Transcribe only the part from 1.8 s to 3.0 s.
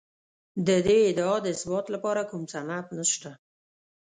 لپاره کوم سند